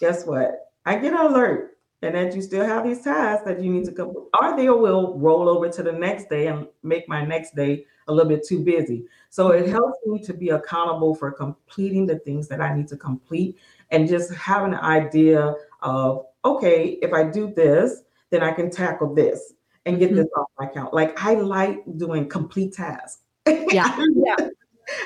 [0.00, 0.72] Guess what?
[0.86, 1.73] I get an alert,
[2.04, 5.18] and that you still have these tasks that you need to complete, or they will
[5.18, 8.60] roll over to the next day and make my next day a little bit too
[8.60, 9.06] busy.
[9.30, 12.96] So it helps me to be accountable for completing the things that I need to
[12.96, 13.58] complete
[13.90, 19.14] and just have an idea of, okay, if I do this, then I can tackle
[19.14, 19.54] this
[19.86, 20.18] and get mm-hmm.
[20.18, 20.94] this off my account.
[20.94, 23.22] Like I like doing complete tasks.
[23.46, 23.98] Yeah.
[24.14, 24.36] yeah.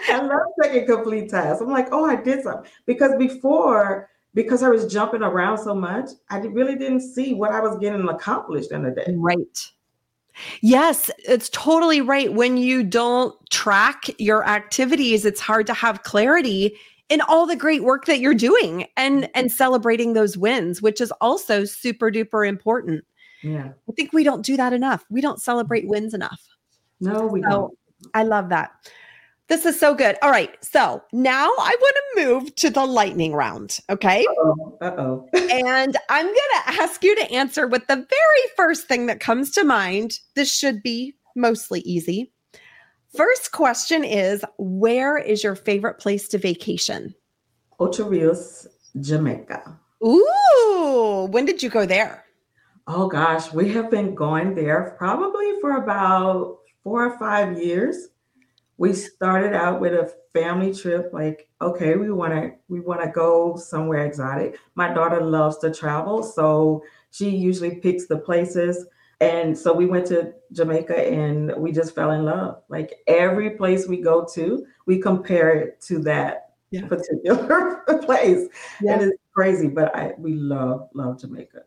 [0.08, 1.62] I love taking complete tasks.
[1.62, 2.70] I'm like, oh, I did something.
[2.86, 7.60] Because before, because I was jumping around so much, I really didn't see what I
[7.60, 9.14] was getting accomplished in a day.
[9.16, 9.70] Right.
[10.60, 12.32] Yes, it's totally right.
[12.32, 16.76] When you don't track your activities, it's hard to have clarity
[17.08, 19.30] in all the great work that you're doing and mm-hmm.
[19.34, 23.04] and celebrating those wins, which is also super duper important.
[23.42, 23.70] Yeah.
[23.88, 25.04] I think we don't do that enough.
[25.10, 26.40] We don't celebrate wins enough.
[27.00, 27.78] No, we So don't.
[28.14, 28.72] I love that.
[29.48, 30.16] This is so good.
[30.20, 30.50] All right.
[30.62, 33.80] So now I want to move to the lightning round.
[33.88, 34.24] Okay.
[34.26, 34.78] Uh-oh.
[34.82, 35.28] Uh-oh.
[35.34, 39.50] and I'm going to ask you to answer with the very first thing that comes
[39.52, 40.20] to mind.
[40.34, 42.30] This should be mostly easy.
[43.16, 47.14] First question is Where is your favorite place to vacation?
[47.80, 48.66] Ocho Rios,
[49.00, 49.78] Jamaica.
[50.04, 52.24] Ooh, when did you go there?
[52.86, 58.08] Oh gosh, we have been going there probably for about four or five years.
[58.78, 63.08] We started out with a family trip, like, okay, we want to we want to
[63.10, 64.58] go somewhere exotic.
[64.76, 68.86] My daughter loves to travel, so she usually picks the places.
[69.20, 72.62] And so we went to Jamaica and we just fell in love.
[72.68, 76.86] Like every place we go to, we compare it to that Yeah.
[76.86, 78.46] particular place.
[78.80, 78.92] Yeah.
[78.92, 81.62] And it's crazy, but I we love love Jamaica.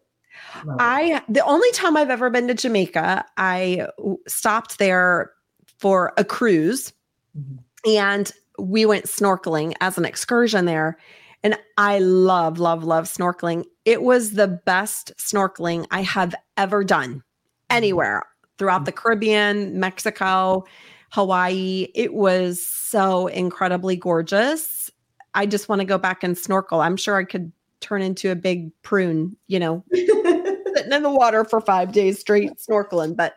[0.64, 0.78] Love.
[0.80, 3.88] I the only time I've ever been to Jamaica, I
[4.30, 5.34] stopped there
[5.78, 6.94] for a cruise
[7.38, 7.60] Mhm.
[7.86, 10.98] and we went snorkeling as an excursion there.
[11.44, 13.66] And I love, love, love snorkeling.
[13.86, 17.24] It was the best snorkeling I have ever done
[17.70, 18.24] anywhere
[18.60, 20.66] throughout the Caribbean, Mexico,
[21.12, 21.88] Hawaii.
[21.96, 24.92] It was so incredibly gorgeous.
[25.34, 26.82] I just want to go back and snorkel.
[26.82, 31.44] I'm sure I could turn into a big prune, you know, sitting in the water
[31.46, 33.34] for five days straight snorkeling, but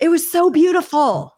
[0.00, 1.31] it was so beautiful.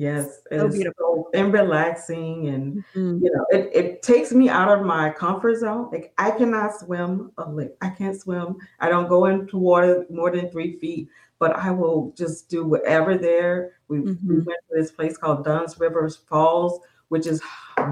[0.00, 1.28] Yes, So it's beautiful.
[1.34, 3.20] and relaxing, and Mhm.
[3.22, 5.90] you know, it, it takes me out of my comfort zone.
[5.92, 7.76] Like I cannot swim a lick.
[7.82, 8.56] I can't swim.
[8.80, 13.18] I don't go into water more than three feet, but I will just do whatever
[13.18, 13.72] there.
[13.88, 14.46] We, we Mhm.
[14.46, 17.42] went to this place called Dunn's Rivers Falls, which is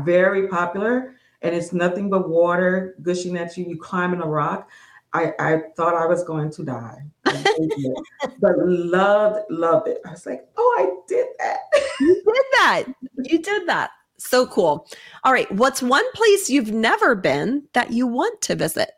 [0.02, 3.66] very popular, and it's nothing but water gushing at you.
[3.66, 4.70] You climbing a rock.
[5.12, 7.02] I, I thought I was going to die.
[7.26, 7.96] I really did.
[8.40, 10.00] but loved, loved it.
[10.06, 11.60] I was like, oh, I did that.
[12.00, 12.84] You did that.
[13.24, 13.90] You did that.
[14.18, 14.88] So cool.
[15.24, 15.50] All right.
[15.52, 18.90] What's one place you've never been that you want to visit?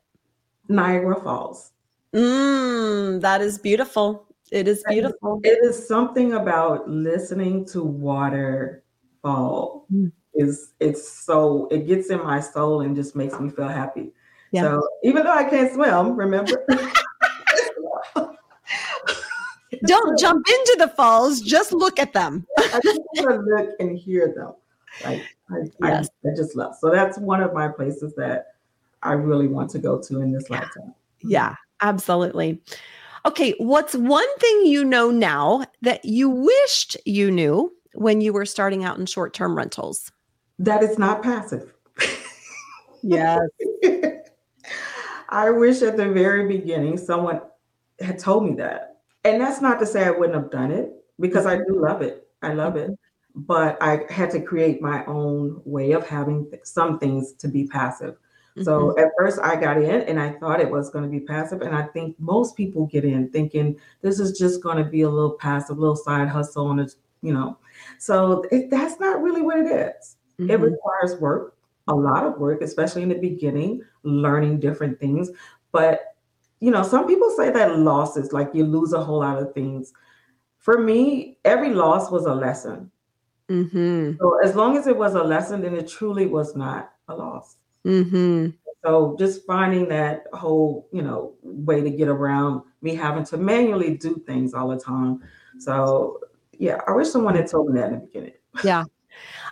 [0.68, 1.72] Niagara Falls.
[2.14, 4.26] Mm, that is beautiful.
[4.50, 5.40] It is beautiful.
[5.44, 8.82] It is something about listening to water
[9.22, 9.86] fall.
[9.92, 10.12] Mm.
[10.34, 14.12] Is it's so it gets in my soul and just makes me feel happy.
[14.52, 14.62] Yeah.
[14.62, 16.64] So even though I can't swim, remember?
[19.86, 22.46] Don't jump into the falls, just look at them.
[22.58, 24.54] I just want to look and hear them.
[25.04, 26.08] Like I, Yes.
[26.24, 26.74] I, I just love.
[26.80, 28.54] So that's one of my places that
[29.02, 30.94] I really want to go to in this lifetime.
[31.22, 32.60] Yeah, absolutely.
[33.26, 33.54] Okay.
[33.58, 38.84] What's one thing you know now that you wished you knew when you were starting
[38.84, 40.10] out in short term rentals?
[40.58, 41.72] That it's not passive.
[43.02, 43.40] Yes.
[45.28, 47.40] I wish at the very beginning someone
[48.00, 48.89] had told me that.
[49.24, 52.28] And that's not to say I wouldn't have done it because I do love it.
[52.42, 52.90] I love it.
[53.34, 58.16] But I had to create my own way of having some things to be passive.
[58.62, 61.62] So at first I got in and I thought it was going to be passive.
[61.62, 65.08] And I think most people get in thinking this is just going to be a
[65.08, 67.56] little passive, little side hustle on it, you know.
[67.98, 70.16] So it, that's not really what it is.
[70.38, 70.50] Mhm.
[70.50, 71.56] It requires work,
[71.88, 75.30] a lot of work, especially in the beginning, learning different things.
[75.72, 76.09] But,
[76.60, 79.92] you know, some people say that losses, like you lose a whole lot of things.
[80.58, 82.90] For me, every loss was a lesson.
[83.48, 84.18] Mhm.
[84.18, 87.56] So as long as it was a lesson, then it truly was not a loss.
[87.84, 88.54] Mhm.
[88.84, 93.96] So just finding that whole, you know, way to get around me having to manually
[93.96, 95.20] do things all the time.
[95.58, 96.20] So
[96.58, 98.32] yeah, I wish someone had told me that in the beginning.
[98.64, 98.84] Yeah.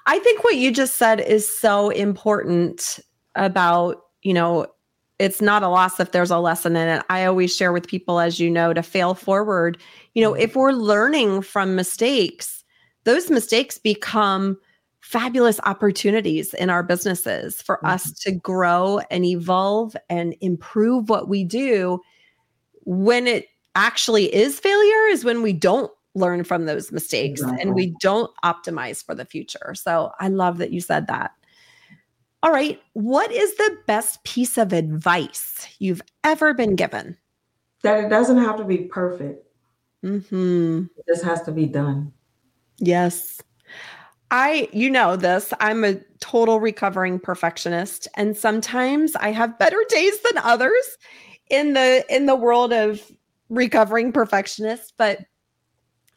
[0.06, 3.00] I think what you just said is so important
[3.34, 4.66] about, you know,
[5.18, 7.04] it's not a loss if there's a lesson in it.
[7.10, 9.78] I always share with people, as you know, to fail forward.
[10.14, 10.42] You know, mm-hmm.
[10.42, 12.64] if we're learning from mistakes,
[13.04, 14.58] those mistakes become
[15.00, 17.86] fabulous opportunities in our businesses for mm-hmm.
[17.86, 22.00] us to grow and evolve and improve what we do.
[22.84, 27.94] When it actually is failure, is when we don't learn from those mistakes and we
[28.00, 29.74] don't optimize for the future.
[29.74, 31.32] So I love that you said that.
[32.42, 32.80] All right.
[32.92, 37.16] What is the best piece of advice you've ever been given?
[37.82, 39.46] That it doesn't have to be perfect.
[40.02, 42.12] hmm It just has to be done.
[42.78, 43.40] Yes.
[44.30, 48.08] I, you know, this, I'm a total recovering perfectionist.
[48.14, 50.98] And sometimes I have better days than others
[51.50, 53.00] in the in the world of
[53.48, 55.20] recovering perfectionists But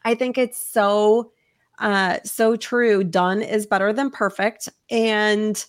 [0.04, 1.32] I think it's so
[1.78, 3.04] uh so true.
[3.04, 4.68] Done is better than perfect.
[4.90, 5.64] And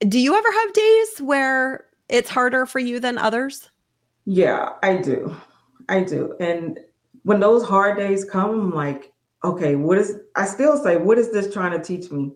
[0.00, 3.70] do you ever have days where it's harder for you than others?
[4.24, 5.36] Yeah, I do.
[5.88, 6.36] I do.
[6.40, 6.78] And
[7.24, 9.12] when those hard days come, I'm like,
[9.44, 12.32] okay, what is, I still say, what is this trying to teach me?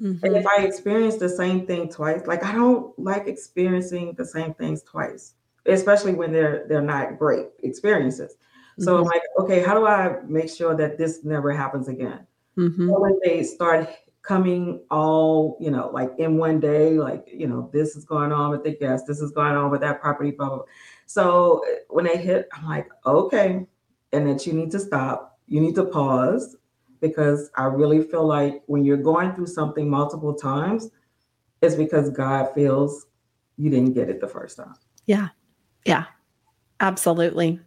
[0.00, 0.24] Mm-hmm.
[0.24, 4.54] And if I experience the same thing twice, like I don't like experiencing the same
[4.54, 5.34] things twice,
[5.66, 8.36] especially when they're they're not great experiences.
[8.78, 9.02] So mm-hmm.
[9.02, 12.26] I'm like, okay, how do I make sure that this never happens again?
[12.56, 12.88] Mm-hmm.
[12.88, 13.88] So when they start
[14.22, 18.50] coming all, you know, like in one day, like, you know, this is going on
[18.50, 20.64] with the guest, this is going on with that property, blah, blah, blah.
[21.06, 23.66] So uh, when they hit, I'm like, okay.
[24.12, 26.56] And that you need to stop, you need to pause
[27.00, 30.90] because I really feel like when you're going through something multiple times,
[31.62, 33.06] it's because God feels
[33.56, 34.74] you didn't get it the first time.
[35.06, 35.28] Yeah.
[35.84, 36.04] Yeah.
[36.80, 37.60] Absolutely.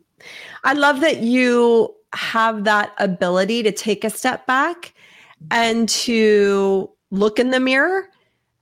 [0.63, 4.93] I love that you have that ability to take a step back
[5.49, 8.07] and to look in the mirror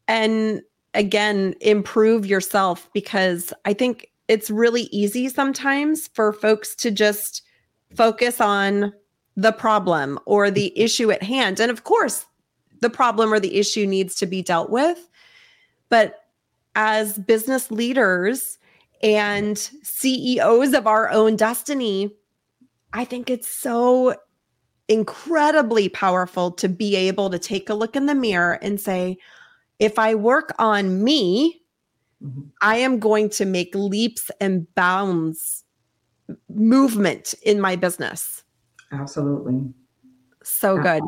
[0.08, 0.62] and
[0.94, 7.42] again improve yourself because I think it's really easy sometimes for folks to just
[7.96, 8.94] focus on
[9.36, 10.82] the problem or the mm-hmm.
[10.82, 11.60] issue at hand.
[11.60, 12.26] And of course,
[12.82, 15.10] the problem or the issue needs to be dealt with.
[15.90, 16.16] But
[16.76, 18.58] as business leaders
[19.02, 22.14] and CEOs of our own destiny,
[22.94, 24.16] I think it's so
[24.90, 29.18] incredibly powerful to be able to take a look in the mirror and say,
[29.78, 31.62] if I work on me,
[32.22, 32.42] mm-hmm.
[32.62, 35.64] I am going to make leaps and bounds
[36.50, 38.44] movement in my business.
[38.92, 39.62] Absolutely.
[40.44, 41.04] So good.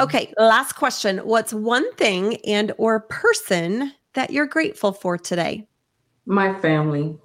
[0.00, 1.18] Okay, last question.
[1.18, 5.66] What's one thing and or person that you're grateful for today?
[6.26, 7.16] My family.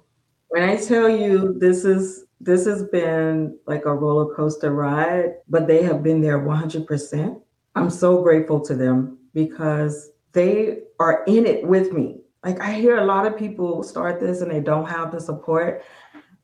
[0.48, 5.66] When I tell you this is this has been like a roller coaster ride, but
[5.66, 7.40] they have been there 100%.
[7.74, 12.20] I'm so grateful to them because they are in it with me.
[12.44, 15.82] Like I hear a lot of people start this and they don't have the support,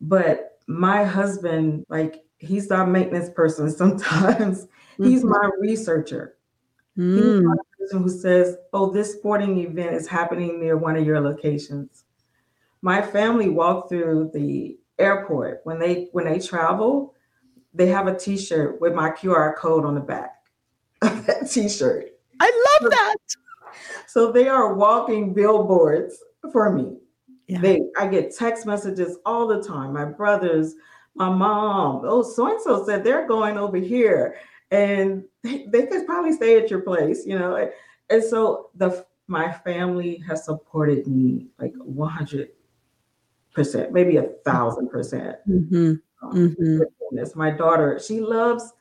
[0.01, 4.65] but my husband, like he's our maintenance person sometimes.
[4.65, 5.05] Mm-hmm.
[5.05, 6.37] He's my researcher.
[6.99, 7.17] Mm.
[7.17, 11.21] He's my person who says, "Oh, this sporting event is happening near one of your
[11.21, 12.05] locations."
[12.83, 15.61] My family walked through the airport.
[15.65, 17.15] When they when they travel
[17.75, 20.43] they have a t-shirt with my qr code on the back
[21.03, 22.11] of that t-shirt.
[22.41, 23.17] I love that.
[24.07, 26.19] So they are walking billboards
[26.53, 26.97] for me.
[27.47, 27.61] Yeah.
[27.61, 29.93] they i get text messages all the time.
[29.93, 30.75] My brothers
[31.15, 34.37] my mom oh so and so said they're going over here.
[34.73, 37.71] And they, they could probably stay at your place you know.
[38.09, 42.51] And so the my family has supported me like 100
[43.53, 45.37] percent, maybe a thousand percent.
[45.49, 45.95] Mm-hmm.
[46.23, 47.39] Um, mm-hmm.
[47.39, 48.73] My daughter, she loves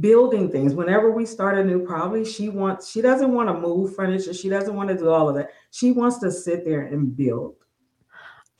[0.00, 0.74] building things.
[0.74, 4.32] Whenever we start a new property, she wants, she doesn't want to move furniture.
[4.32, 5.50] She doesn't want to do all of that.
[5.70, 7.56] She wants to sit there and build.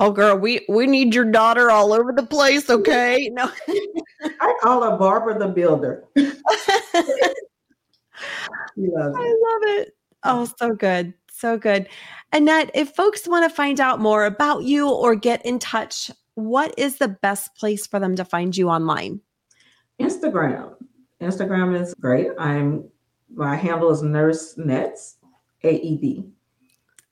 [0.01, 2.68] Oh, girl, we we need your daughter all over the place.
[2.70, 3.51] Okay, no,
[4.41, 6.05] I call her Barbara the Builder.
[6.16, 6.24] I
[8.76, 9.95] love it.
[10.24, 11.14] Oh, so good.
[11.43, 11.88] So good.
[12.32, 16.72] Annette, if folks want to find out more about you or get in touch, what
[16.78, 19.20] is the best place for them to find you online?
[20.01, 20.76] Instagram.
[21.20, 22.28] Instagram is great.
[22.38, 22.84] I'm
[23.34, 25.16] my handle is Nurse Nets
[25.64, 26.30] AED.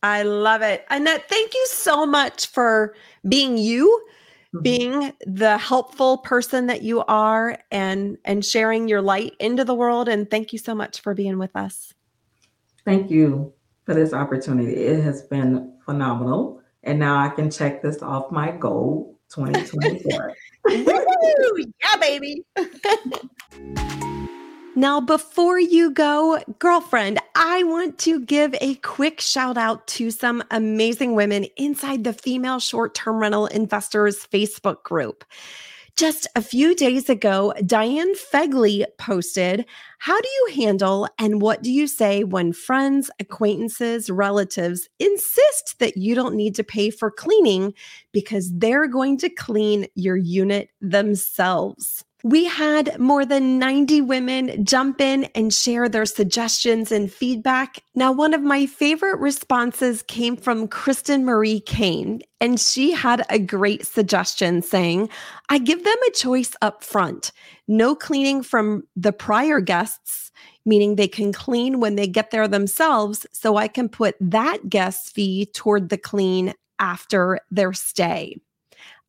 [0.04, 0.86] I love it.
[0.90, 2.94] Annette, thank you so much for
[3.28, 4.00] being you,
[4.54, 4.62] mm-hmm.
[4.62, 10.08] being the helpful person that you are and and sharing your light into the world
[10.08, 11.92] and thank you so much for being with us.
[12.84, 13.54] Thank you
[13.90, 14.84] for this opportunity.
[14.84, 16.62] It has been phenomenal.
[16.84, 20.32] And now I can check this off my goal 2024.
[20.68, 22.44] yeah, baby.
[24.76, 30.44] Now, before you go, girlfriend, I want to give a quick shout out to some
[30.52, 35.24] amazing women inside the Female Short Term Rental Investors Facebook group.
[36.00, 39.66] Just a few days ago, Diane Fegley posted,
[39.98, 45.98] How do you handle and what do you say when friends, acquaintances, relatives insist that
[45.98, 47.74] you don't need to pay for cleaning
[48.12, 52.02] because they're going to clean your unit themselves?
[52.22, 57.82] We had more than 90 women jump in and share their suggestions and feedback.
[57.94, 63.38] Now, one of my favorite responses came from Kristen Marie Kane, and she had a
[63.38, 65.08] great suggestion saying,
[65.48, 67.32] I give them a choice up front
[67.70, 70.32] no cleaning from the prior guests,
[70.66, 73.24] meaning they can clean when they get there themselves.
[73.32, 78.36] So I can put that guest fee toward the clean after their stay.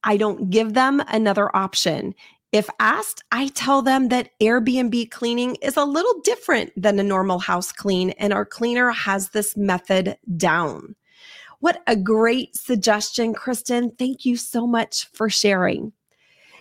[0.04, 2.14] I don't give them another option.
[2.52, 7.40] If asked, I tell them that Airbnb cleaning is a little different than a normal
[7.40, 10.96] house clean, and our cleaner has this method down.
[11.60, 13.92] What a great suggestion, Kristen.
[13.92, 15.94] Thank you so much for sharing.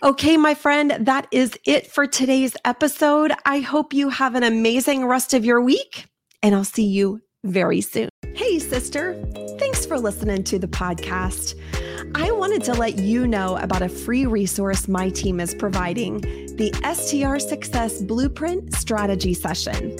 [0.01, 3.33] Okay, my friend, that is it for today's episode.
[3.45, 6.05] I hope you have an amazing rest of your week,
[6.41, 8.10] and I'll see you very soon.
[8.41, 9.13] Hey, sister,
[9.59, 11.55] thanks for listening to the podcast.
[12.15, 16.21] I wanted to let you know about a free resource my team is providing
[16.57, 19.95] the STR Success Blueprint Strategy Session.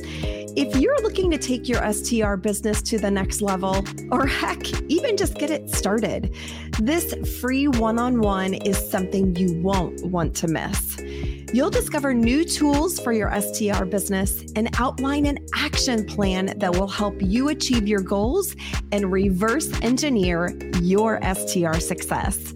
[0.56, 5.18] If you're looking to take your STR business to the next level, or heck, even
[5.18, 6.36] just get it started,
[6.80, 10.98] this free one on one is something you won't want to miss.
[11.54, 16.88] You'll discover new tools for your STR business and outline an action plan that will
[16.88, 18.58] help you achieve your goals
[18.92, 22.54] and reverse engineer your STR success.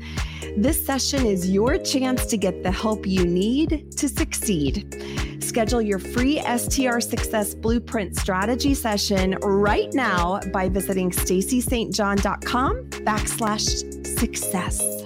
[0.58, 5.42] This session is your chance to get the help you need to succeed.
[5.42, 15.05] Schedule your free STR Success Blueprint strategy session right now by visiting stacystjohn.com backslash success.